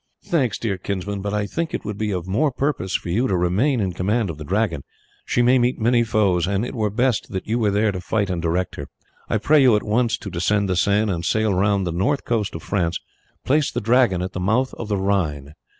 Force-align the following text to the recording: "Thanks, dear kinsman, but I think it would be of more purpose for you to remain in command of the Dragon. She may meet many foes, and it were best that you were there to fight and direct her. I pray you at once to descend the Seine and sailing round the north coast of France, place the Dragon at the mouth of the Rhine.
"Thanks, 0.25 0.57
dear 0.57 0.79
kinsman, 0.79 1.21
but 1.21 1.31
I 1.31 1.45
think 1.45 1.75
it 1.75 1.85
would 1.85 1.99
be 1.99 2.09
of 2.11 2.25
more 2.27 2.51
purpose 2.51 2.95
for 2.95 3.09
you 3.09 3.27
to 3.27 3.37
remain 3.37 3.79
in 3.79 3.93
command 3.93 4.31
of 4.31 4.39
the 4.39 4.43
Dragon. 4.43 4.83
She 5.27 5.43
may 5.43 5.59
meet 5.59 5.77
many 5.79 6.03
foes, 6.03 6.47
and 6.47 6.65
it 6.65 6.73
were 6.73 6.89
best 6.89 7.29
that 7.31 7.45
you 7.45 7.59
were 7.59 7.69
there 7.69 7.91
to 7.91 8.01
fight 8.01 8.31
and 8.31 8.41
direct 8.41 8.77
her. 8.77 8.87
I 9.29 9.37
pray 9.37 9.61
you 9.61 9.75
at 9.75 9.83
once 9.83 10.17
to 10.17 10.31
descend 10.31 10.67
the 10.67 10.75
Seine 10.75 11.11
and 11.11 11.23
sailing 11.23 11.55
round 11.55 11.85
the 11.85 11.91
north 11.91 12.25
coast 12.25 12.55
of 12.55 12.63
France, 12.63 12.99
place 13.45 13.69
the 13.69 13.79
Dragon 13.79 14.23
at 14.23 14.31
the 14.33 14.39
mouth 14.39 14.73
of 14.73 14.87
the 14.87 14.97
Rhine. 14.97 15.53